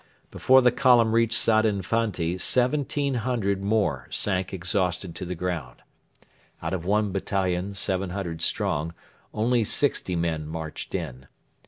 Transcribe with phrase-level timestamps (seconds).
[0.31, 5.83] Before the column reached Sadin Fanti 1,700 more sank exhausted to the ground.
[6.59, 8.95] Out of one battalion 700 strong,
[9.31, 11.27] only sixty men marched in.